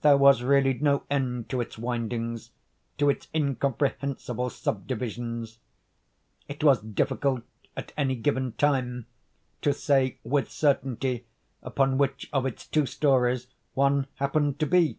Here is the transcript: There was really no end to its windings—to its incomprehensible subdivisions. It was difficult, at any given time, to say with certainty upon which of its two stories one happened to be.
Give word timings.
There 0.00 0.16
was 0.16 0.42
really 0.42 0.72
no 0.72 1.02
end 1.10 1.50
to 1.50 1.60
its 1.60 1.76
windings—to 1.76 3.10
its 3.10 3.28
incomprehensible 3.34 4.48
subdivisions. 4.48 5.58
It 6.48 6.64
was 6.64 6.80
difficult, 6.80 7.42
at 7.76 7.92
any 7.94 8.14
given 8.16 8.52
time, 8.52 9.04
to 9.60 9.74
say 9.74 10.16
with 10.24 10.50
certainty 10.50 11.26
upon 11.62 11.98
which 11.98 12.30
of 12.32 12.46
its 12.46 12.66
two 12.66 12.86
stories 12.86 13.48
one 13.74 14.06
happened 14.16 14.58
to 14.60 14.66
be. 14.66 14.98